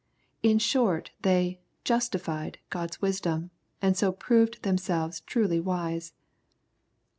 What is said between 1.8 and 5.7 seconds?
justified'' God's wisdom, and so proved themselves truly